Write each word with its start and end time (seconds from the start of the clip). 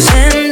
Your 0.00 0.49